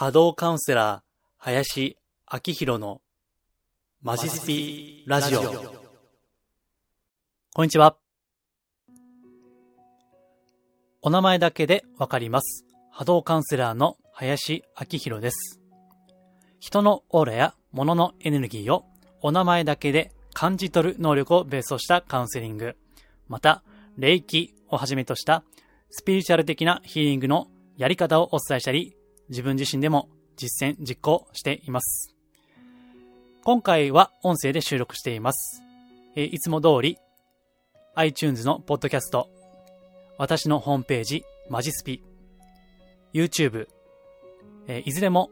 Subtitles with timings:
[0.00, 1.02] 波動カウンセラー、
[1.36, 1.98] 林
[2.32, 3.02] 明宏の
[4.00, 5.42] マジスピラジオ。
[7.52, 7.98] こんにちは。
[11.02, 12.64] お名前だけでわかります。
[12.90, 15.60] 波動カウンセラーの林明宏です。
[16.60, 18.86] 人のオーラや物のエネルギーを
[19.20, 22.74] お名前だけで感じ取る能力をベースとしたカウンセリング、
[23.28, 23.62] また、
[23.98, 25.44] 霊気をはじめとした
[25.90, 28.96] スピリチュアル的なヒーリングのやり方をお伝えしたり、
[29.30, 32.16] 自分自身でも実践、実行しています。
[33.44, 35.62] 今回は音声で収録しています。
[36.16, 36.98] えいつも通り、
[37.94, 39.30] iTunes のポッドキャスト、
[40.18, 42.02] 私のホームページ、マジスピ、
[43.14, 43.68] YouTube、
[44.66, 45.30] えいずれも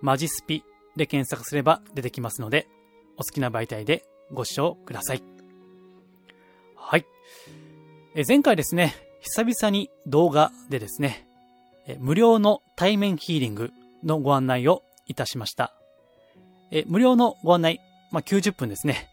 [0.00, 0.64] マジスピ
[0.96, 2.66] で検索すれば出てきますので、
[3.16, 5.22] お好きな媒体でご視聴ください。
[6.74, 7.06] はい。
[8.16, 11.28] え前回ですね、久々に動画でですね、
[11.86, 13.72] え無料の対面ヒーリング
[14.04, 15.72] のご案内をいたしました。
[16.70, 17.80] え無料のご案内、
[18.12, 19.10] まあ、90分ですね。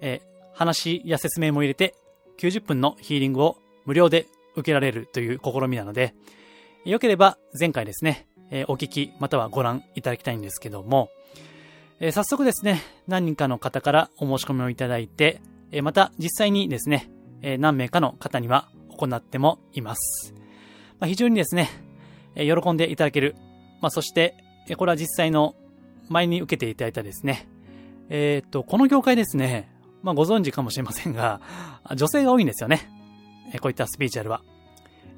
[0.00, 0.20] え
[0.52, 1.94] 話や説明も入れて
[2.38, 6.14] 90分のヒーリングを無料で受けられるという試みなので、
[6.84, 11.10] よければ前回ですね、えお聞きまたはご覧いただきたいんですけども、
[12.00, 20.34] え早速ですね、何人かの方からお申し込みをいただいて、えまた実際にですね、え何名かの方には行ってもいます。
[21.00, 21.70] まあ、非常にですね、
[22.34, 23.36] え喜んでいただける。
[23.80, 24.36] まあ、そして、
[24.68, 25.54] えこれは実際の
[26.08, 27.48] 前に受けていただいたですね。
[28.08, 29.70] えーっと、この業界ですね、
[30.02, 31.40] まあ、ご存知かもしれませんが、
[31.96, 32.88] 女性が多いんですよね。
[33.52, 34.42] えこういったスピーチュアルは。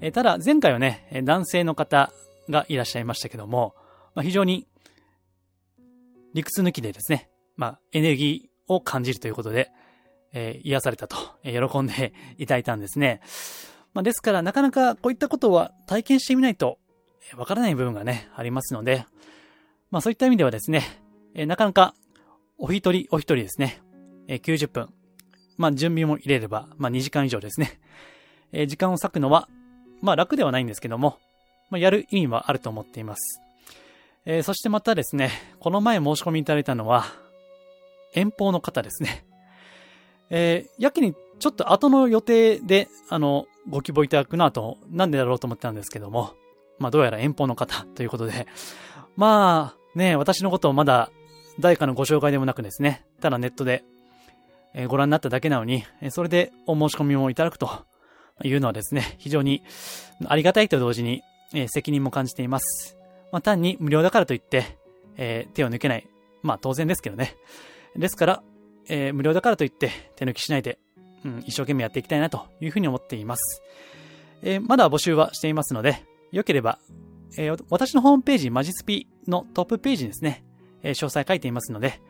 [0.01, 2.13] えただ、前回はね、男性の方
[2.49, 3.75] がいらっしゃいましたけども、
[4.15, 4.67] まあ、非常に
[6.35, 9.71] 理屈抜きでですね、まあ、エネルギーを感じるということで、
[10.33, 13.21] えー癒されたと、えー喜んでいただいたんですね。
[13.93, 16.79] まあ、ですから、なかなかこういったことは体験してみないと、
[17.37, 19.07] わからない部分がね、ありますので、
[19.91, 20.83] まあそういった意味ではですね、
[21.35, 21.95] えなかなか
[22.59, 23.81] お一人お一人ですね、
[24.29, 24.89] え90分、
[25.57, 27.81] まあ準備も入れれば、まあ2時間以上ですね、
[28.53, 29.49] え時間を割くのは、
[30.03, 31.19] まあ楽ではないんですけども、
[31.71, 33.41] まあやる意味はあると思っています。
[34.27, 35.31] えーそしてまたですね、
[35.61, 37.05] この前申し込みいただいたのは、
[38.15, 39.25] 遠方の方ですね。
[40.31, 46.35] えーやけにちょっと後の予定で、あの、ご希望いただくなと、なんでだろうと思ってたんですけども、
[46.79, 48.47] まあどうやら遠方の方ということで、
[49.17, 51.11] まあね、私のことをまだ
[51.61, 53.85] 誰かのご紹介でもなくですね、ただネットで、
[54.89, 57.85] ご覧になっただけなのに、それでお申し込みもいただくと
[58.43, 59.63] いうのはですね、非常に
[60.27, 61.23] ありがたいと同時に、
[61.69, 62.97] 責任も感じています。
[63.31, 64.79] まあ単に無料だからといって、
[65.17, 66.07] えー手を抜けない。
[66.43, 67.37] まあ当然ですけどね。
[67.97, 68.43] ですから、
[68.89, 70.79] えー無料だからといって手抜きしないで、
[71.25, 73.63] うん、一生懸命やっていきたいなというふうに思っています。
[74.43, 76.81] えーまだ募集はしていますので、よければ、
[77.37, 80.45] えー私のホームページ、マジスピのトップページにですね、
[80.83, 82.01] え詳細書いていますので、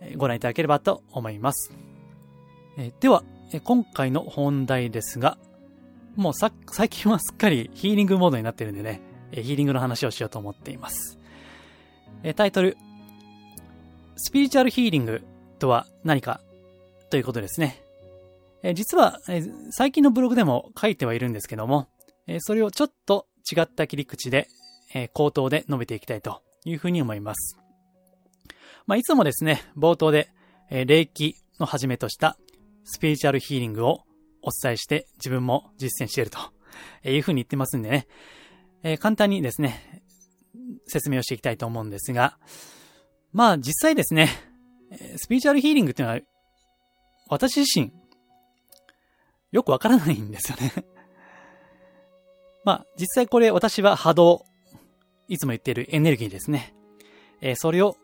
[0.00, 1.72] えご覧いただければと思います。
[2.78, 5.38] えでは、え今回の本題ですが、
[6.14, 9.00] もうさ、最近はすっかりヒーリングモードになってるんでね、
[9.32, 11.18] えヒーリングの話をしようと思っています。
[12.22, 12.76] えタイトル、
[14.16, 15.22] スピリチュアルヒーリング
[15.58, 16.40] とは何か
[17.10, 17.82] ということですね。
[18.62, 21.88] え実は、え最近のブログでも書いてはいるんですけども、
[22.28, 24.48] えそれをちょっと違った切り口で、
[24.94, 27.58] えー口頭で述べていきたいというふうに思います。
[28.86, 30.30] まあ、いつもですね、冒頭で、
[30.70, 32.36] えー霊気のはじめとした
[32.84, 34.02] スピリチュアルヒーリングを
[34.42, 36.38] お伝えして自分も実践していると
[37.08, 38.06] いうふうに言ってますんでね、
[38.82, 40.02] えー簡単にですね、
[40.86, 42.38] 説明をしていきたいと思うんですが、
[43.32, 44.28] まあ実際ですね、
[45.16, 46.20] スピリチュアルヒーリングっていうのは、
[47.28, 47.92] 私自身、
[49.50, 50.72] よくわからないんですよね。
[52.64, 54.46] まあ、実際これ私は波動、
[55.28, 56.74] いつも言っているエネルギーですね。
[57.40, 57.96] えーそれを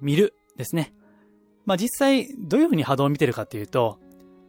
[0.00, 0.92] 見るですね。
[1.66, 3.98] まあ実際どういうふうに波動を見てるかっていうと、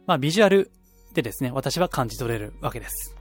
[0.06, 0.70] まあビジュアル
[1.12, 3.16] でですね、私は感じ取れるわけです。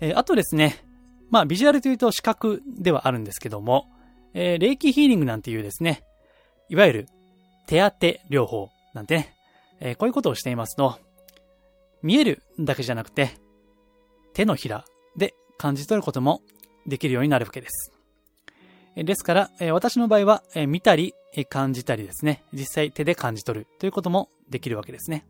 [0.00, 0.84] えーあとですね、
[1.30, 3.86] まあビジュアルというと視覚ではあるんですけども、
[4.34, 6.04] えー霊気ヒーリングなんていうですね、
[6.68, 7.08] いわゆる
[7.66, 9.34] 手当て療法なんてね、
[9.80, 10.98] えーこういうことをしていますと、
[12.02, 13.30] 見えるだけじゃなくて、
[14.34, 14.84] 手のひら
[15.16, 16.42] で感じ取ることも
[16.86, 17.92] できるようになるわけです。
[18.96, 21.14] ですから、私の場合は、見たり、
[21.48, 25.26] 感じたりですね、実際手で感じ取るということもできるわけですね。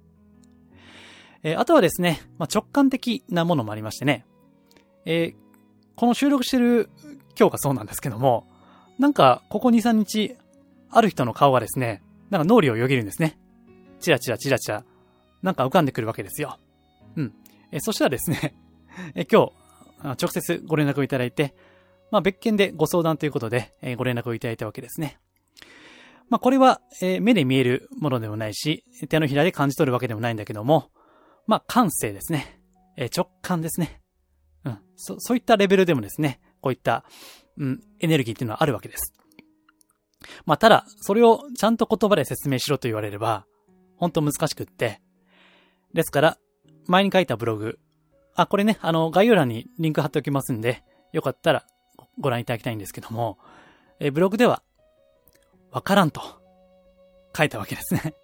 [1.57, 4.27] あとはですね、直感的なものもありましてね、
[5.97, 6.91] この収録してる
[7.39, 8.47] 今日がそうなんですけども、
[8.99, 10.37] なんか、ここ2、3日、
[10.91, 13.39] ある人の顔がですね、なんか脳裏をよぎるんですね。
[14.01, 14.85] チラチラチラチラ、
[15.43, 16.59] なんか浮かんでくるわけですよ。
[17.17, 17.35] うん。
[17.81, 18.55] そしたらですね、
[19.15, 19.53] え今日、
[20.13, 21.55] 直接ご連絡をいただいて、
[22.11, 25.19] まあ別件でご相談ということで、え、ご連絡をいただいたわけですね。
[26.29, 30.91] まあこれは、え、目で見えるものでもないし、手のひらで感じ取るわけでもないんだけども、
[31.47, 32.61] まあ感性ですね。
[32.97, 34.01] え、直感ですね。
[34.65, 34.79] うん。
[34.97, 37.05] そ、そういったレベルでもですね、こういった、
[37.57, 39.13] うん、エネルギーっていうのはあるわけです。
[40.47, 43.47] まあただ、それをちゃんと言葉で説明しろと言われれば、
[43.97, 45.01] 本当難しくって、
[45.93, 46.39] ですから、
[46.87, 47.79] 前に書いたブログ、
[48.35, 50.83] あ、これね、あの、概要欄にリンク貼っておきますんで、
[51.13, 51.65] よかったら
[52.19, 53.39] ご覧いただきたいんですけども、
[54.01, 54.63] えブログでは、
[55.71, 56.21] わからんと
[57.37, 58.15] 書いたわけですね。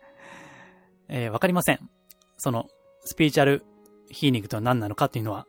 [1.09, 1.91] えー、わかりません。
[2.37, 2.69] その、
[3.05, 3.65] スピーチャル
[4.11, 5.47] ヒーリングとは何なのかっていうのは。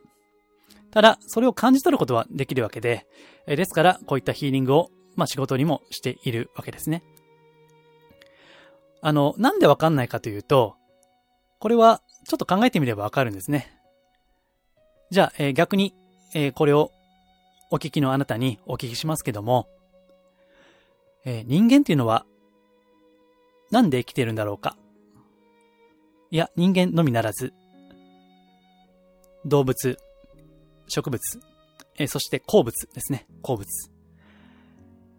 [0.90, 3.06] ただ、それを感じ取ることはできるわけで、
[3.46, 7.02] え、ですから、こういったヒーリングを、まあ、仕事にもしているわけですね。
[9.00, 10.76] あの、なんでわかんないかというと、
[11.58, 13.81] これは、ちょっと考えてみればわかるんですね。
[15.12, 15.94] じゃあ、えー、逆に、
[16.32, 16.90] えー、これを
[17.70, 19.68] お聞きのあなたにお聞きしますけども、
[21.26, 22.24] えー、人間っていうのは、
[23.70, 24.74] なんで生きてるんだろうか？
[26.30, 27.52] いや、人間のみならず、
[29.44, 29.98] 動物、
[30.88, 31.40] 植物、
[31.98, 33.26] えー、そして鉱物ですね。
[33.42, 33.68] 鉱物。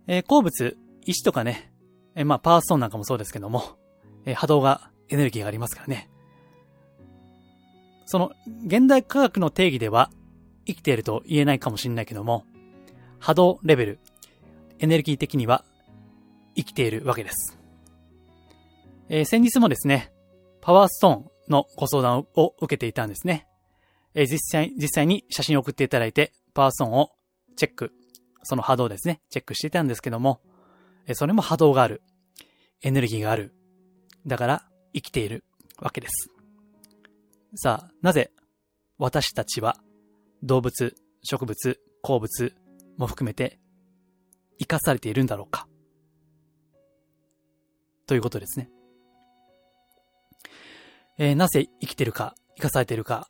[0.07, 0.75] えー、鉱物、
[1.05, 1.71] 石とかね、
[2.15, 3.77] えー、まあ、パワーストーンなんかもそうですけども、
[4.25, 6.09] え、波動が、エネルギーがありますからね。
[8.13, 8.31] その、
[8.67, 10.11] 現代科学の定義では、
[10.67, 12.45] 生きていると言えないかもしれないけども、
[13.17, 13.99] 波動レベル、
[14.77, 15.65] エネルギー的には、
[16.55, 17.57] 生きているわけです。
[19.09, 20.13] えー、先日もですね、
[20.61, 23.47] パワーストーンのご相談を受けていたんですね。
[24.13, 27.09] えー、実際、実際に写真を送っていただいて、パワーストーンを
[27.55, 27.93] チェック、
[28.43, 30.39] その波動ですね、チェックしていたんですけども、
[31.07, 32.03] えー、それも波動がある。
[32.83, 33.55] エネルギーがある。
[34.27, 35.43] だから、生きている
[35.79, 36.32] わけです。
[37.55, 38.31] さあ、なぜ
[38.97, 39.77] 私たちは
[40.41, 42.55] 動物、植物、鉱物
[42.97, 43.59] も含めて
[44.59, 45.67] 生かされているんだろうか
[48.07, 48.69] ということですね。
[51.19, 53.29] えー、なぜ生きてるか、生かされてるか。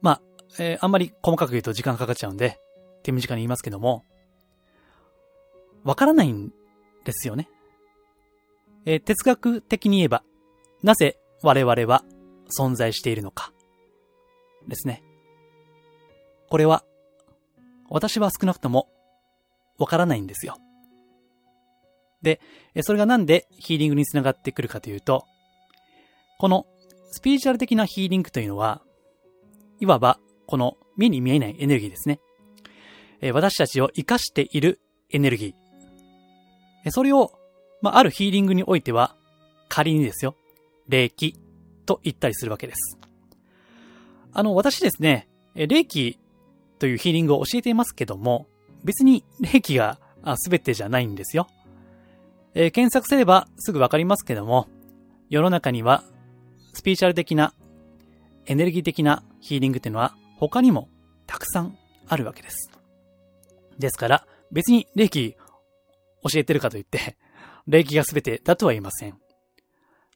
[0.00, 0.22] まあ、
[0.60, 2.60] えー、あんまり細かく言うと時間かかっちゃうんで、
[3.02, 4.04] 手短に言いますけども、
[5.82, 6.52] わからないん
[7.04, 7.48] ですよね。
[8.84, 10.22] えー、哲学的に言えば、
[10.84, 12.04] なぜ我々は
[12.56, 13.52] 存在しているのか。
[14.66, 15.02] ですね。
[16.48, 16.84] これは、
[17.90, 18.88] 私は少なくとも、
[19.78, 20.56] わからないんですよ。
[22.22, 22.40] で、
[22.82, 25.24] それがなんでヒーリングにつながってくるかというと、
[26.38, 26.66] この
[27.10, 28.82] スピリチュアル的なヒーリングというのは、
[29.80, 32.20] いわばこの目に見えないエネルギーですね。
[33.32, 34.80] 私たちを活かしている
[35.10, 36.90] エネルギー。
[36.90, 37.32] それを、
[37.82, 39.16] まあ、あるヒーリングにおいては、
[39.68, 40.34] 仮にですよ、
[40.88, 41.36] 霊気
[41.88, 42.98] と言ったりするわけです。
[44.34, 46.18] あの、私ですね、霊気
[46.78, 48.46] というヒーリングを教えていますけども、
[48.84, 49.98] 別に霊気が
[50.46, 51.48] 全てじゃないんですよ。
[52.54, 54.68] えー、検索すればすぐわかりますけども、
[55.30, 56.04] 世の中には
[56.74, 57.54] スピーチャル的な
[58.46, 60.88] エネルギー的なヒーリングっていうのは他にも
[61.26, 61.76] たくさん
[62.06, 62.70] あるわけです。
[63.78, 65.36] ですから別に霊気
[66.22, 67.16] 教えてるかといって
[67.66, 69.18] 霊気が全てだとは言いません。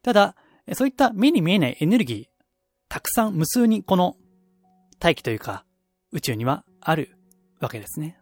[0.03, 0.37] ただ、
[0.75, 2.45] そういった目に見えないエネルギー、
[2.89, 4.17] たくさん無数にこの
[4.99, 5.65] 大気というか
[6.13, 7.17] 宇宙にはある
[7.61, 8.19] わけですね。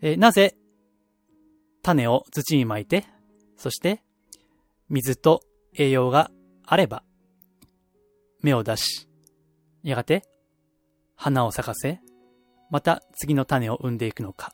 [0.00, 0.56] えなぜ
[1.82, 3.04] 種を土に巻いて、
[3.56, 4.02] そして
[4.88, 5.42] 水と
[5.74, 6.30] 栄養が
[6.64, 7.02] あれば
[8.42, 9.08] 芽を出し、
[9.82, 10.22] やがて
[11.16, 12.00] 花を咲かせ、
[12.70, 14.52] また次の種を生んでいくのか。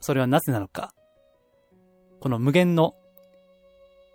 [0.00, 0.92] それはなぜなのか。
[2.20, 2.94] この無限の、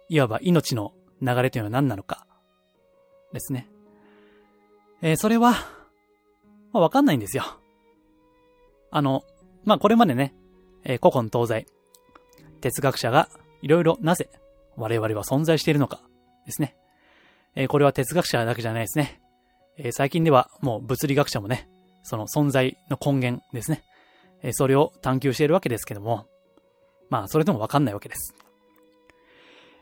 [0.09, 2.25] いわば命の流れというのは何なのか。
[3.33, 3.67] ですね。
[5.01, 5.51] えー、それは、
[6.71, 7.43] まあ、わかんないんですよ。
[8.89, 9.23] あの、
[9.65, 10.33] まあ、これまでね、
[10.83, 11.67] えー、古今東西、
[12.61, 13.29] 哲学者が
[13.61, 14.29] いろいろなぜ
[14.75, 16.01] 我々は存在しているのか
[16.45, 16.75] ですね。
[17.55, 19.21] えー、これは哲学者だけじゃないですね。
[19.77, 21.67] え、最近ではもう物理学者もね、
[22.03, 23.83] その存在の根源ですね。
[24.41, 26.27] え、それを探求しているわけですけども、
[27.09, 28.33] まあ、それでもわかんないわけです。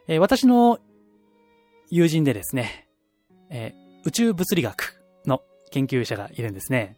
[0.08, 0.80] え私の
[1.90, 2.88] 友人でですね、
[3.50, 6.98] え宇宙物理学の研究者がいるんですね。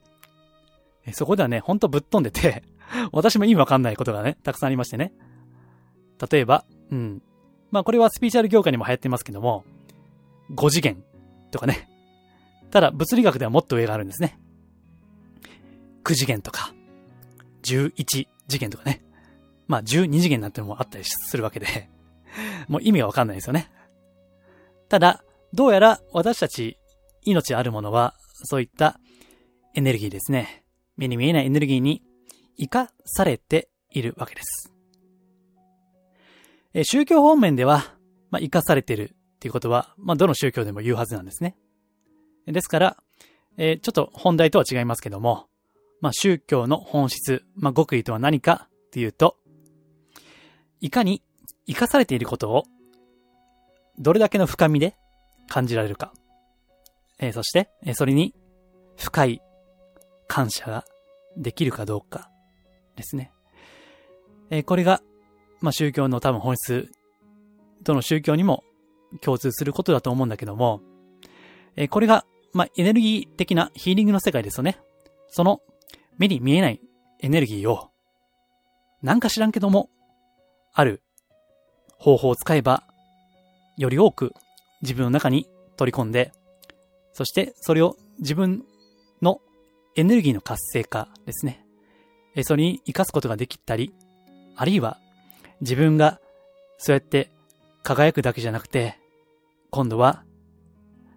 [1.13, 2.63] そこではね、ほんとぶっ飛んでて
[3.13, 5.13] 私も意味わかんないことがね、たくさんありましてね。
[6.31, 7.21] 例えば、うん。
[7.71, 9.63] まあこれはスピーチャル業界にも流行ってますけども、
[10.51, 11.03] 5次元
[11.51, 11.89] とかね。
[12.71, 14.37] ただ物理学ではもっと上があるんですね。
[16.03, 16.73] 9次元とか、
[17.63, 19.01] 11次元とかね。
[19.67, 21.89] まあ12次元なんてのもあったりするわけで、
[22.67, 23.71] もう意味がわかんないですよね。
[24.89, 26.77] ただ、どうやら私たち
[27.23, 28.99] 命あるものは、そういった
[29.73, 30.63] エネルギーですね。
[30.95, 32.03] 目に見えないエネルギーに
[32.57, 34.73] 生かされているわけです。
[36.73, 37.95] え宗教方面では、
[38.29, 41.57] まあ、生かされているっていうことは、まあ、どの宗教でも言うはずなんですね。
[42.45, 42.97] ですから、
[43.57, 45.47] えー、ちょっと本題とは違いますけども、
[46.01, 49.37] まあ、宗教の本質、まあ、極意とは何かっていうと、
[50.79, 51.23] いかに
[51.67, 52.65] 生かされていることを、
[53.99, 54.95] どれだけの深みで
[55.47, 56.13] 感じられるか。
[57.19, 58.33] えー、そして、えー、それに
[58.95, 59.41] 深い
[60.27, 60.85] 感謝が
[61.35, 62.29] できるかどうか
[62.95, 63.31] ですね。
[64.49, 65.01] えー、これが、
[65.61, 66.91] まあ、宗教の多分本質、
[67.83, 68.63] どの宗教にも
[69.21, 70.81] 共通することだと思うんだけども、
[71.75, 74.79] え、これが、まあ、エネルギー的なヒーリングの世界ですよね。
[75.27, 75.61] その
[76.17, 76.81] 目に見えない
[77.19, 77.89] エネルギーを、
[79.01, 79.89] なんか知らんけども、
[80.73, 81.01] ある
[81.97, 82.83] 方法を使えば、
[83.77, 84.33] より多く
[84.81, 86.31] 自分の中に取り込んで、
[87.13, 88.63] そしてそれを自分
[89.21, 89.41] の
[89.95, 91.65] エネルギーの活性化ですね。
[92.43, 93.93] それに活かすことができたり、
[94.55, 94.99] あるいは
[95.61, 96.19] 自分が
[96.77, 97.31] そうやって
[97.83, 98.99] 輝くだけじゃなくて、
[99.71, 100.23] 今度は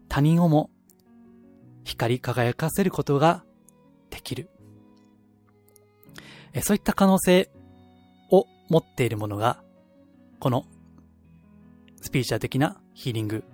[0.09, 0.71] 他人をも
[1.85, 3.45] 光り輝かせることが
[4.09, 4.49] できる。
[6.63, 7.51] そういった可能性
[8.31, 9.63] を持っているものが、
[10.41, 10.65] この
[12.01, 13.45] スピーチャー的なヒーリング。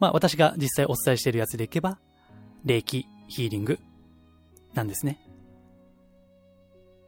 [0.00, 1.98] まあ私が実際お伝えしているやつでいけば、
[2.64, 3.78] 霊気ヒーリング
[4.74, 5.20] なんですね。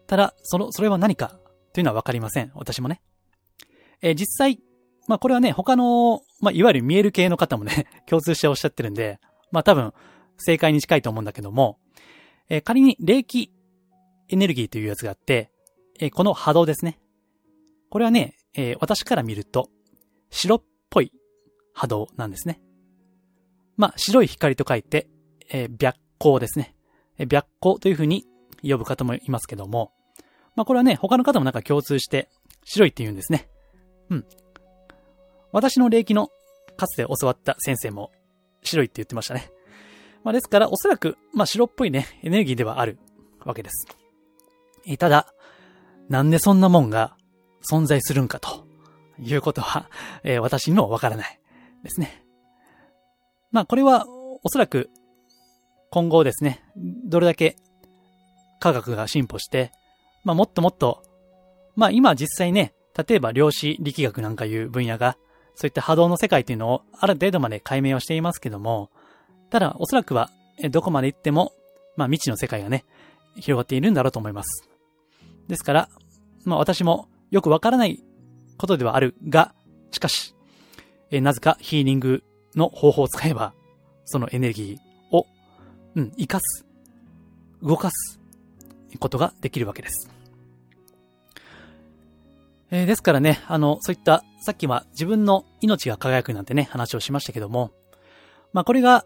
[0.07, 1.39] ただ、その、それは何か
[1.75, 2.53] というのはわかりません。
[2.55, 3.03] 私もね。
[4.01, 4.61] えー、実際、
[5.09, 9.19] まあこれはね、他の、まあいわゆる見える系の方もね、 共通しておっしゃってるんで、
[9.51, 9.93] まあ多分、
[10.37, 11.79] 正解に近いと思うんだけども、
[12.49, 13.53] えー、仮に霊気
[14.29, 15.51] エネルギーというやつがあって、
[15.99, 17.01] えー、この波動ですね。
[17.91, 19.71] これはね、えー、私から見ると、
[20.31, 21.12] 白っぽい
[21.73, 22.61] 波動なんですね。
[23.77, 25.09] まあ、白い光と書いて、
[25.49, 26.75] えー、白光ですね。
[27.19, 28.27] えー、白光というふうに
[28.65, 29.93] 呼ぶ方もいますけども、
[30.57, 32.31] まあ、これはね、他の方もなんか共通して、
[32.65, 33.49] 白いって言うんですね。
[34.11, 34.27] うん。
[35.53, 36.29] 私の霊気の
[36.77, 38.11] かつて教わった先生も
[38.65, 39.53] 白いって言ってましたね。
[40.25, 42.99] まあ、ですから、おそらく、まあ、白っぽいね、エネルギーではある
[43.45, 43.87] わけです。
[44.85, 45.33] えただ、
[46.09, 47.18] なんでそんなもんが
[47.62, 48.67] 存在するんかと
[49.19, 49.88] いうことは、
[50.25, 51.41] えー、私にもわからない
[51.83, 52.25] ですね。
[53.50, 54.07] まあこれは
[54.43, 54.91] おそらく
[55.91, 57.57] 今後ですね、どれだけ
[58.61, 59.73] 科学が進歩して、
[60.25, 61.03] まあもっともっと、
[61.77, 65.17] まあ今実際ね、例えば量子力学なんかいう分野が、
[65.55, 68.91] そういった波動の世界というのをある程度まで解明をしていますけども、
[69.50, 70.31] ただおそらくは
[70.71, 71.53] どこまで行っても、
[71.97, 72.85] まあ未知の世界がね、
[73.37, 74.69] 広がっているんだろうと思います。
[75.49, 75.88] ですから、
[76.45, 78.02] まあ私もよくわからない
[78.56, 79.54] ことではあるが、
[79.90, 80.35] しかし、
[81.11, 82.23] えなぜかヒーリング
[82.54, 83.54] の方法を使えば、
[84.04, 85.26] そのエネルギーを、
[85.94, 86.66] うん、活かす、
[87.62, 88.20] 動かす
[88.99, 90.11] ことができるわけです。
[92.70, 97.73] えー、ですからね、あの、そういった、さっきは自分の命が輝くなんてね、話をしましたけども、
[98.52, 99.04] まあこれが、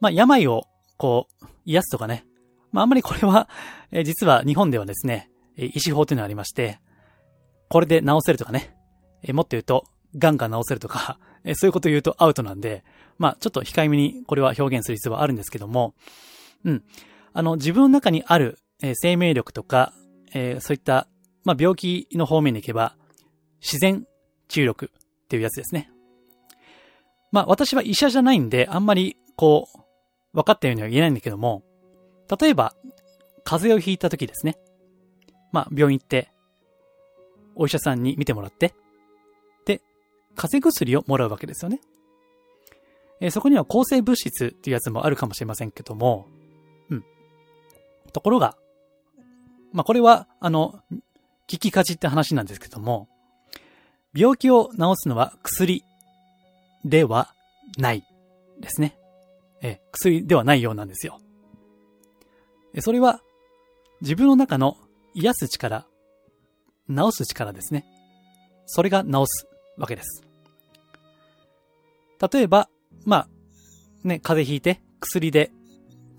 [0.00, 0.64] まあ病を、
[0.96, 2.24] こう、癒すとかね、
[2.72, 3.48] まああんまりこれは、
[3.90, 6.80] えー、実は日本ではですね、医師法というのがありまして、
[7.70, 8.74] これで治せるとかね、
[9.22, 9.84] え、もっと言うと、
[10.16, 12.84] 癌が治せるとか、 え、そういうこと言うとアウトなんで、
[13.16, 15.94] まあちょっと控えめにこれは表現する必要はあるんですけども、
[16.64, 16.84] うん。
[17.32, 19.94] あの、自分の中にある、え、生命力とか、
[20.34, 21.06] えー、そういった、
[21.44, 22.96] まあ病気の方面に行けば、
[23.60, 24.04] 自然
[24.48, 25.92] 治癒力っていうやつですね。
[27.30, 29.78] まあ私は医者じゃないんで、あんまりこう、
[30.32, 31.62] 分かったようには言えないんだけども、
[32.40, 32.74] 例えば、
[33.44, 34.56] 風邪をひいた時ですね。
[35.52, 36.32] まあ病院行って、
[37.54, 38.74] お医者さんに見てもらって、
[39.66, 39.80] で、
[40.36, 41.80] 風邪薬をもらうわけですよね。
[43.20, 46.26] え、そこには抗生物質っていうやつもあるかもしれませんけども、
[46.88, 47.04] うん。
[48.12, 48.56] ところが、
[49.72, 50.80] まあ、これは、あの、
[51.46, 53.08] 聞きかじって話なんですけども、
[54.14, 55.84] 病気を治すのは薬
[56.84, 57.34] では
[57.78, 58.04] ない
[58.60, 58.96] ですね。
[59.62, 61.20] え薬ではないようなんですよ。
[62.78, 63.20] それは
[64.00, 64.76] 自分の中の
[65.14, 65.86] 癒す力
[66.90, 67.86] 治す力ですね。
[68.66, 69.46] それが治す
[69.78, 70.22] わけです。
[72.32, 72.68] 例えば、
[73.04, 73.28] まあ、
[74.04, 75.50] ね、風邪ひいて薬で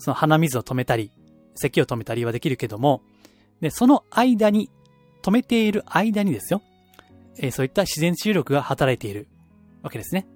[0.02, 1.12] その鼻水を止めたり、
[1.56, 3.04] 咳を止めたりはできるけども、
[3.62, 4.70] で、その間に、
[5.22, 6.64] 止めている間にですよ、
[7.38, 9.28] えー、そういった自然治癒力が働いている
[9.84, 10.28] わけですね。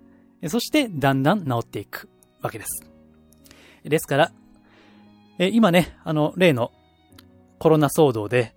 [0.48, 2.08] そして、だんだん治っていく
[2.42, 2.88] わけです。
[3.84, 4.32] ですから、
[5.40, 6.72] えー、今ね、あの、例の
[7.58, 8.56] コロナ騒動で、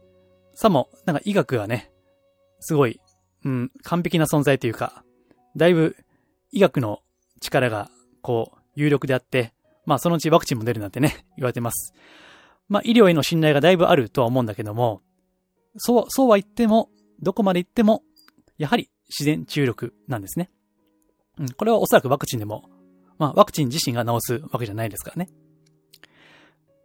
[0.60, 1.92] さも、なんか医学がね、
[2.58, 3.00] すごい、
[3.44, 5.04] うん、完璧な存在というか、
[5.54, 5.94] だいぶ
[6.50, 6.98] 医学の
[7.40, 7.88] 力が、
[8.22, 9.54] こう、有力であって、
[9.86, 11.94] まあそのうちワクチンも出るなんてね、 言われてます。
[12.68, 15.00] まあ、医療への信頼がだいぶあるとは思うんだけども、
[15.76, 18.02] そう、そうは言っても、どこまで言っても、
[18.56, 20.50] やはり自然治癒力なんですね。
[21.38, 22.68] うん、これはおそらくワクチンでも、
[23.16, 25.28] まあ、ワクチン自身が治すわけじゃないですからね。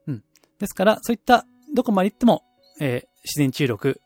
[0.06, 0.24] うん。
[0.60, 2.44] ですから、そういった、どこまで言っても、
[2.80, 4.02] えー、自然治癒力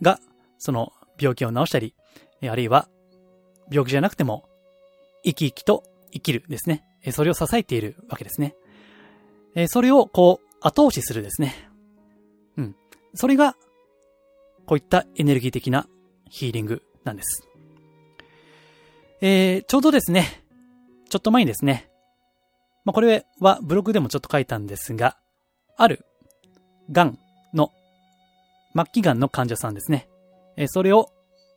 [0.00, 0.18] が、
[0.58, 1.94] その病気を治したり、
[2.42, 2.88] あるいは、
[3.70, 4.48] 病気じゃなくても、
[5.24, 6.84] 生き生きと生きるですね。
[7.12, 8.54] それを支えているわけですね
[9.54, 9.66] え。
[9.66, 11.68] それを、こう、後押しするですね。
[12.56, 12.76] うん。
[13.14, 13.56] それが、
[14.66, 15.86] こういったエネルギー的な
[16.30, 17.48] ヒーリングなんです。
[19.20, 20.44] えー、ちょうどですね、
[21.08, 21.90] ちょっと前にですね、
[22.84, 25.16] まあ、これはブログでもちょっと書いたんですが、
[25.76, 26.04] ある、
[26.90, 27.18] 癌
[27.54, 27.70] の、
[28.74, 30.08] 末期癌の患者さんですね。
[30.56, 31.10] え、それを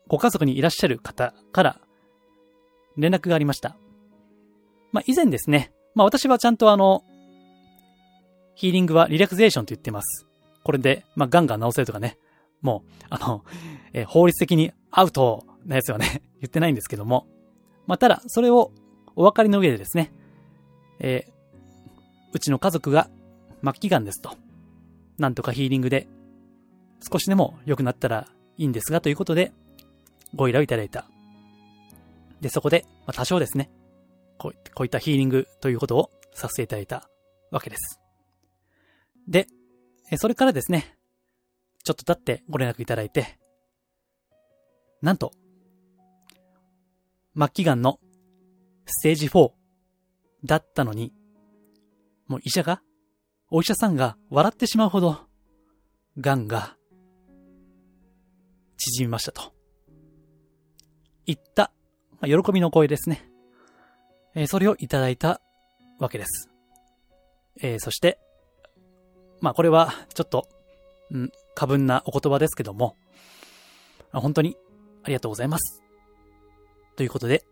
[0.07, 1.81] ご家族にいらっしゃる方から
[2.97, 3.77] 連絡がありました。
[4.91, 7.03] まあ、以前ですね、まあ、私はちゃんとあの、
[8.55, 10.25] ヒーリングはリラクゼーションと言ってます。
[10.63, 12.17] これで、まあ、ガンガン治せるとかね。
[12.61, 13.43] もう、あの、
[13.93, 17.27] え、法律的にアウトなやつはね、 言ってないんですけども。
[17.85, 18.71] まあ、ただ、それを
[19.15, 20.11] お分かりの上でですね、
[20.99, 21.31] えー、
[22.33, 23.09] うちの家族が
[23.63, 24.31] 末期癌ですと。
[25.17, 26.07] なんとかヒーリングで
[27.11, 29.51] 少しでも良くなったらいいんですがということで
[30.33, 31.05] ご依頼をいただいた。
[32.41, 33.69] で、そこで、まあ、多少ですね、
[34.37, 37.09] こうこういったヒーリングということをさせていただいた
[37.51, 37.99] わけです。
[39.27, 39.47] で、
[40.17, 40.97] それからですね、
[41.83, 43.39] ちょっと経ってご連絡いただいて、
[45.01, 45.31] なんと、
[47.37, 47.99] 末期癌の
[48.85, 49.51] ステージ4
[50.43, 51.13] だったのに、
[52.27, 52.81] もう医者が、
[53.49, 55.19] お医者さんが笑ってしまうほど、
[56.17, 56.75] 癌が
[58.91, 59.53] 縮みましたと。
[61.25, 61.71] 言った、
[62.19, 63.29] まあ、喜びの声ですね。
[64.35, 65.41] えー、それをいただいた
[65.99, 66.49] わけです。
[67.61, 68.19] えー、そして、
[69.41, 70.47] まあこれはちょっと、
[71.11, 72.95] うん、過分なお言葉ですけども、
[74.11, 74.57] 本当に
[75.03, 75.81] ありがとうございます。
[76.95, 77.45] ということで、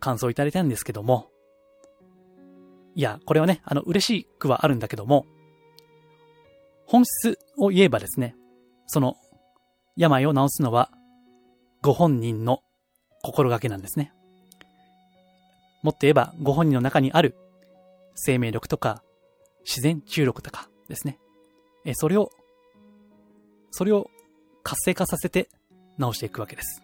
[0.00, 1.30] 感想いただいたんですけども、
[2.94, 5.26] いや、これはね、あの、嬉しくはあるんだけども、
[6.86, 8.36] 本質を言えばですね、
[8.86, 9.16] その、
[9.96, 10.90] 病を治すのは、
[11.82, 12.62] ご本人の
[13.22, 14.12] 心がけなんですね。
[15.82, 17.36] もっと言えば、ご本人の中にある
[18.14, 19.02] 生命力とか、
[19.64, 21.18] 自然注力とかですね。
[21.84, 22.30] え、それを、
[23.70, 24.10] それを
[24.62, 25.48] 活性化させて
[26.00, 26.82] 治していくわけです。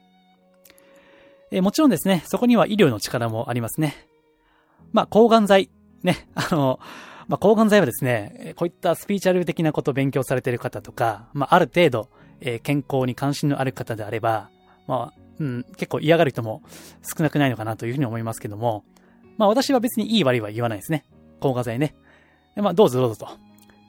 [1.51, 4.07] えもちろんですね、そこには医療の力もありますね。
[4.93, 5.71] まあ、抗がん剤、
[6.03, 6.79] ね、 あの、
[7.27, 12.09] まあ、抗がん剤はですね、こういったスピーチャル的なことを勉強されている方とか、まあ、ある程度、
[12.41, 14.51] えー、健康に関心のある方であれば、
[14.87, 16.63] まあ、うん、結構嫌がる人も
[17.03, 18.85] 少なくないのかなというふうに思いますけども、
[19.37, 21.05] まあ私は別にいい悪いは言わないですね。
[21.41, 21.95] 抗がん剤ね。
[22.57, 23.27] まあどうぞどうぞと。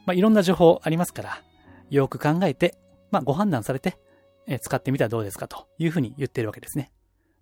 [0.06, 1.42] まあいろんな情報ありますから、
[1.90, 2.78] よく考えて、
[3.10, 3.98] まあご判断されて、
[4.46, 6.90] えー、使ってみたらどうですかというふうに言ってるわけですね。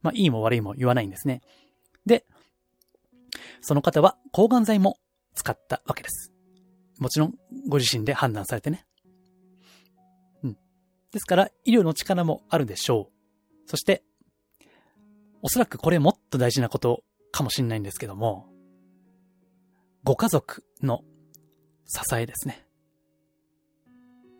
[0.02, 1.42] まあ、いいも悪いも言わないんですね。
[2.06, 2.24] で、
[3.60, 4.96] その方は抗がん剤も
[5.34, 6.32] 使ったわけです。
[6.98, 7.34] もちろん、
[7.68, 8.84] ご自身で判断されてね。
[11.12, 13.68] ですから、医療の力もあるでしょう。
[13.68, 14.02] そして、
[15.42, 18.48] おそらくこれもっと大事なことかもしれないんですけども、
[20.04, 21.02] ご家族の
[21.86, 22.66] 支えですね。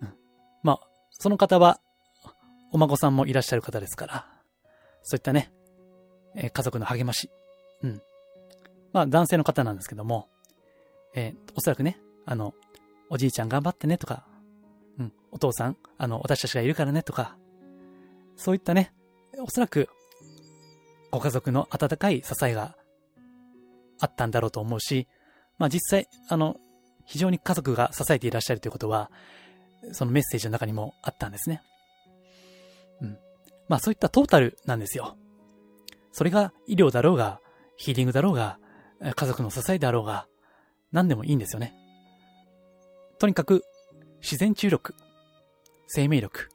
[0.02, 0.14] うん。
[0.62, 0.80] まあ、
[1.10, 1.80] その方は、
[2.72, 4.26] お孫さんもいらっしゃる方ですから、
[5.02, 5.52] そういったね、
[6.36, 7.30] えー、家族の励まし。
[7.82, 8.02] うん。
[8.92, 10.28] まあ、男性の方なんですけども、
[11.14, 12.54] えー、おそらくね、あの、
[13.08, 14.24] おじいちゃん頑張ってねとか、
[15.00, 17.36] うん、お父さん、あの、私たちがいるからねとか、
[18.36, 18.92] そういったね、
[19.38, 19.88] おそらく、
[21.10, 22.76] ご家族の温かい支えが
[23.98, 25.08] あったんだろうと思うし、
[25.58, 26.56] まあ実際、あの、
[27.06, 29.10] 非常に家族が支えていらっしゃるということは、
[29.92, 31.62] そのメッセージの中にもあったんですね。
[33.00, 33.18] うん。
[33.68, 35.16] まあそういったトータルなんですよ。
[36.12, 37.40] それが医療だろうが、
[37.76, 38.58] ヒーリングだろうが、
[39.16, 40.26] 家族の支えだろうが、
[40.92, 41.74] 何でもいいんですよね。
[43.18, 43.64] とにかく、
[44.22, 44.94] 自然注力、
[45.86, 46.48] 生命力、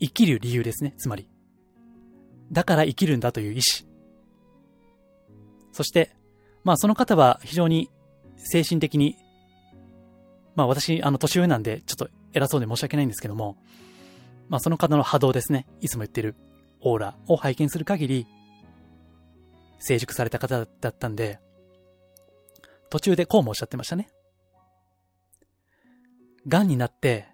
[0.00, 1.28] 生きる理由ですね、つまり。
[2.52, 3.86] だから生きるんだという意志。
[5.72, 6.14] そして、
[6.64, 7.90] まあその方は非常に
[8.36, 9.16] 精神的に、
[10.54, 13.56] まあ私、あの年上なんでちょっと偉そうで申し訳ないんですけども、
[14.48, 15.66] まあその方の波動ですね。
[15.80, 16.36] いつも言ってる
[16.80, 18.26] オーラを拝見する限り、
[19.78, 21.40] 成熟された方だったんで、
[22.90, 24.10] 途中でこうもおっしゃってましたね。
[26.46, 27.26] 癌になって、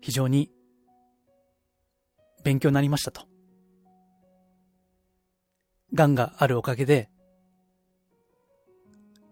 [0.00, 0.52] 非常に
[2.44, 3.22] 勉強になりましたと。
[5.94, 7.08] 癌があるおかげで、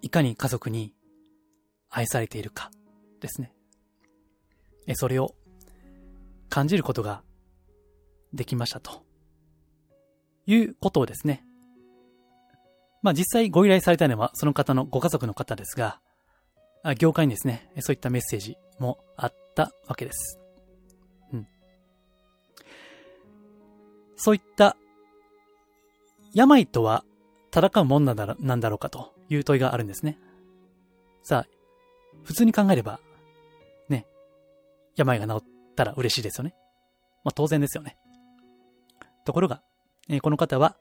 [0.03, 0.95] いかに家族に
[1.91, 2.71] 愛されているか、
[3.21, 3.53] ですね。
[4.87, 5.35] え、それを
[6.49, 7.23] 感じることが
[8.33, 9.05] できましたと。
[10.47, 11.45] いうことをですね。
[13.03, 16.01] まあ実際ご依頼されたのはその方のご家族の方ですが、
[16.93, 20.39] 業界にですね、そういったメッセージもあったわけです。
[21.33, 21.49] うん。
[24.17, 24.77] そういった
[26.35, 27.05] 病とは
[27.55, 30.19] 戦うもんなんだなんだろうかという問いがあるんですね。
[31.23, 31.49] さあ、
[32.25, 33.01] 普通に考えれば、
[33.89, 34.07] ね、
[34.97, 36.55] 病が治ったら嬉しいですよね。
[37.25, 37.97] まあ当然ですよね。
[39.25, 39.63] ところが、
[40.11, 40.77] えー、この方は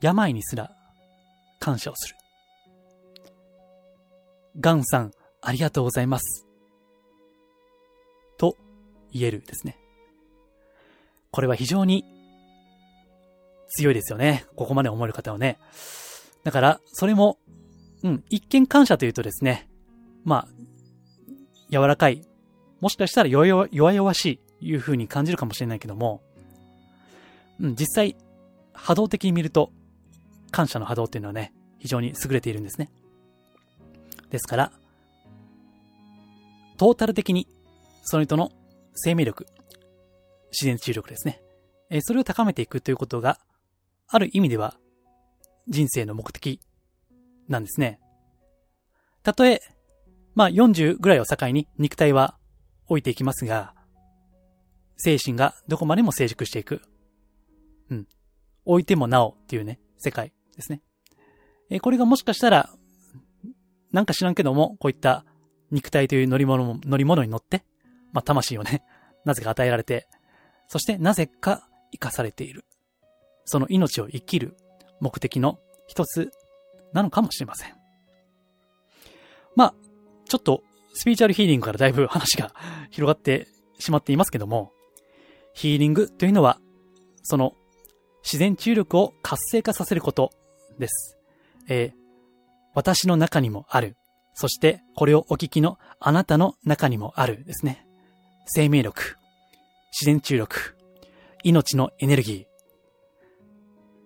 [0.00, 0.70] 病にすら
[1.58, 2.16] 感謝をする。
[4.60, 5.12] ガンさん、
[5.42, 6.46] ありがとうございます。
[8.38, 8.56] と
[9.12, 9.78] 言えるですね。
[11.32, 12.04] これは非常に
[13.68, 14.44] 強いですよね。
[14.54, 15.58] ここまで思える方はね。
[16.44, 17.38] だから、それも、
[18.02, 19.68] うん、一見感謝というとですね、
[20.24, 20.48] まあ、
[21.70, 22.22] 柔らかい、
[22.80, 26.22] もしかしたら弱々弱々しい、いう風に感じるかもしれないけども、
[27.60, 28.16] うん、実際、
[28.72, 29.72] 波動的に見ると、
[30.50, 32.90] 感謝の波動っていうのはね、非常に優れているんですね。
[34.30, 34.72] ですから、
[36.76, 37.46] トータル的に、
[38.02, 38.50] その人の
[38.94, 39.46] 生命力、
[40.50, 41.42] 自然治癒力ですね。
[41.90, 43.38] えそれを高めていくということが、
[44.08, 44.76] ある意味では、
[45.68, 46.60] 人生の目的
[47.48, 48.00] なんですね。
[49.22, 49.60] たとえ、
[50.34, 52.36] まあ40ぐらいを境に肉体は
[52.86, 53.74] 置いていきますが、
[54.96, 56.80] 精神がどこまでも成熟していく。
[57.90, 58.08] うん。
[58.64, 60.80] 置いてもなおっていうね、世界ですね。
[61.70, 62.70] えこれがもしかしたら、
[63.92, 65.24] なんか知らんけども、こういった
[65.72, 67.64] 肉体という乗り物も乗り物に乗って、
[68.12, 68.84] まあ、魂をね、
[69.24, 70.06] なぜか与えられて、
[70.68, 72.64] そしてなぜか生かされている。
[73.44, 74.56] その命を生きる
[75.00, 75.58] 目的の
[75.88, 76.30] 一つ
[76.92, 77.74] なのかもしれません。
[79.56, 79.74] まあ、
[80.28, 80.62] ちょっと
[80.94, 82.54] スピーチャルヒーリングからだいぶ話が
[82.90, 84.72] 広がってしまっていますけども、
[85.54, 86.60] ヒーリングというのは、
[87.22, 87.54] その
[88.22, 90.32] 自然治癒力を活性化させること
[90.78, 91.18] です。
[91.68, 91.94] えー、
[92.74, 93.96] 私の中にもある
[94.34, 97.86] そしてこれをお聞きのあなたの中にもあるですね。
[98.46, 99.16] 生命力、
[99.92, 100.76] 自然注力、
[101.44, 102.44] 命のエネルギー。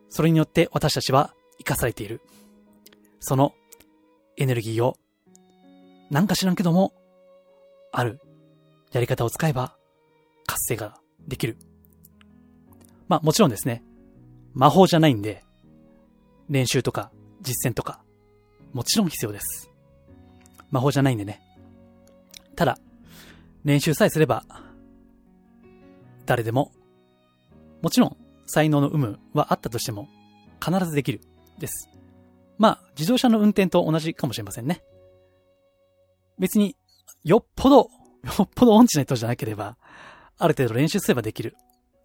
[0.09, 2.21] それによって私たちは生かされている。
[3.21, 3.53] その
[4.37, 4.97] エネルギーを
[6.11, 6.93] なんか知らんけども、
[7.93, 8.21] ある
[8.93, 9.77] やり方を使えば
[10.47, 11.57] 活性ができる。
[13.09, 13.83] まあもちろんですね、
[14.55, 15.45] 魔法じゃないんで、
[16.49, 17.11] 練習とか
[17.43, 18.03] 実践とか、
[18.73, 19.66] もちろん必要です。
[20.71, 21.41] 魔法じゃないんでね。
[22.55, 22.79] ただ、
[23.65, 24.45] 練習さえすれば、
[26.25, 26.73] 誰でも、
[27.83, 30.09] もちろん才能の有無はあったとしても、
[30.65, 31.21] 必ずできる、
[31.59, 31.89] です。
[32.59, 34.83] まあ、自動車の運転と同じかもしれませんね。
[36.39, 36.77] 別に、
[37.25, 37.89] よっぽど、よ
[38.45, 39.77] っぽど音痴な人じゃなければ、
[40.39, 41.57] ある程度練習すればできる、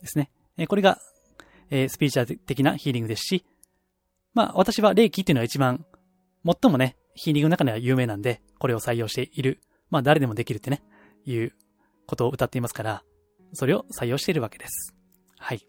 [0.02, 0.32] ですね。
[0.58, 1.00] えこれが、
[1.70, 3.46] え、スピーチャー的なヒーリングですし、
[4.34, 5.86] まあ、私は霊気っていうのは一番、
[6.46, 9.62] 最もね、ヒーリングの中では有名なんで、これを採用している。
[9.92, 10.82] まあ誰でもできるってね、
[11.24, 11.54] いう
[12.08, 13.04] ことを歌っていますから、
[13.54, 14.96] それを採用しているわけです。
[15.38, 15.62] はい。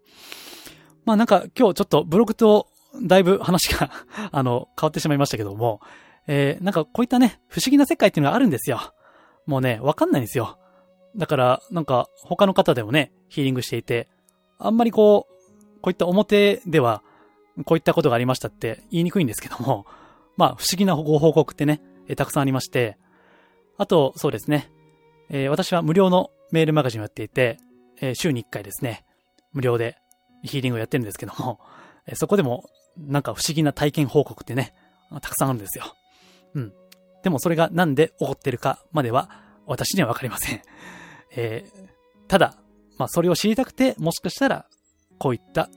[1.04, 2.68] まあなんか今日ちょっとブログと
[3.02, 3.90] だいぶ話が
[4.32, 5.82] あの、変わってしまいましたけども、
[6.26, 8.80] えー、なんかこういったね、不思議な世界っていうのがあるんですよ。
[9.44, 10.58] もうね、わかんないんですよ。
[11.16, 14.08] だから、なんか他の方でもね、ヒーリングしていて、
[14.58, 17.02] あんまりこう、こういった表では、
[17.66, 19.84] こういったことがありましたって言いにくいんですけども、
[20.36, 22.98] まあ、不思議なご報告ってね、え、たくさんありまして、
[23.78, 24.70] あと、そうですね、
[25.30, 27.58] えー、私は無料のメールマガジンをやっていて、
[28.00, 29.04] えー、週に1回ですね、
[29.52, 29.96] 無料で
[30.42, 31.60] ヒーリングをやってるんですけども、
[32.06, 34.74] えそこでも、なんか不思議な体験報告ってね、
[35.20, 35.84] たくさんあるんですよ。
[36.54, 36.72] うん。
[37.22, 39.30] でもそれがなんで起こってるかまでは、
[39.66, 40.62] 私にはわかりません。
[41.34, 41.88] えー、
[42.28, 42.56] ただ、
[42.98, 44.66] まあそれを知りたくて、もしかしたら、
[45.18, 45.70] こういった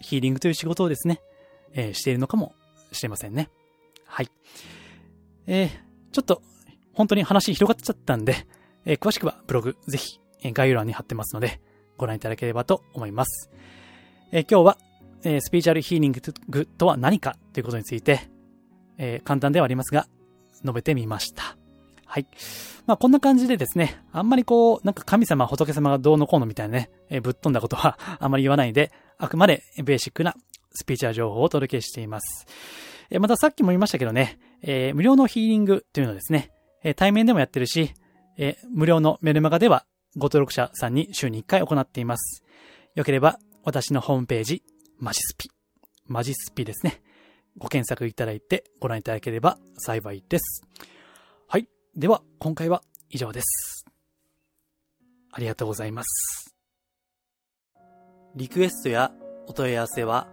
[0.00, 1.20] ヒーリングという仕事をですね、
[1.72, 2.54] えー、しているのかも
[2.90, 3.48] しれませんね。
[4.12, 4.30] はい。
[5.46, 5.70] えー、
[6.12, 6.42] ちょっと、
[6.92, 8.46] 本当に話広がっちゃったんで、
[8.84, 11.62] えー、詳しくはブログ、ぜひ、え概要欄に貼ってますので、
[11.96, 13.50] ご覧いただければと思います。
[14.30, 14.78] えー、今日は、
[15.24, 18.28] えー、スピーチャルヒーリングとは何かということについて、
[18.98, 20.06] えー、簡単ではありますが、
[20.62, 21.56] 述べてみました。
[22.04, 22.26] はい。
[22.86, 30.34] まあ、こんな感じでですね、あんまりこう、なんか神様、仏様がどうのこうのみたいなね、えー、ぶっ飛んだことは あまり言わないで、あくまでベーシックな
[30.72, 32.46] スピーチャル情報をお届けしています。
[33.12, 36.50] えまたさっきも言いましたけどね、えー、無料のヒーリングというのですね、
[36.82, 37.92] え対面でもやってるし、
[38.38, 39.84] え無料のメルマガでは
[40.16, 42.42] ご登録者さんに週に1回行っています。
[42.94, 44.62] よければ私のホームページ、
[44.98, 45.50] マジスピ、
[46.06, 47.02] マジスピですね。
[47.58, 50.62] ご検索いただいてご覧いただければ幸いです。
[51.48, 51.68] はい。
[51.94, 53.84] では、今回は以上です。
[55.30, 56.54] ありがとうございます。
[58.36, 59.12] リクエストや
[59.46, 60.28] お問い合わせは、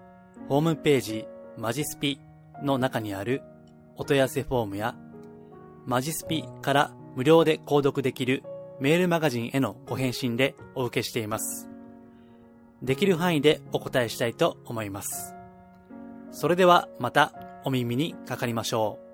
[0.47, 2.19] ホームページマジスピ
[2.63, 3.41] の中にある
[3.95, 4.95] お問い合わせフォームや、
[5.85, 8.43] マジスピから無料で購読できる
[8.79, 11.69] メールマガジンへのご返信でお受けしています。
[12.81, 15.35] できる範囲でお答えしたいと思います。
[16.31, 17.33] それではまた
[17.65, 19.08] お耳にかかりましょう。